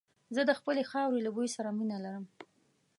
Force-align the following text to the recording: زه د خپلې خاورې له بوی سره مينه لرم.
زه 0.35 0.41
د 0.49 0.51
خپلې 0.59 0.83
خاورې 0.91 1.19
له 1.23 1.31
بوی 1.35 1.49
سره 1.55 1.69
مينه 1.77 1.97
لرم. 2.03 2.25